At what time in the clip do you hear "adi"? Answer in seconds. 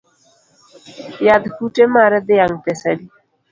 2.93-3.05